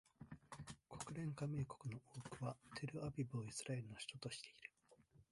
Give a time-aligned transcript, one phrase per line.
[0.89, 4.71] 国連加盟国の多くはテルアビブをイスラエルの首都としている